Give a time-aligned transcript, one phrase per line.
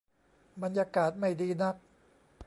[0.63, 1.75] บรรยากาศไม่ดีนัก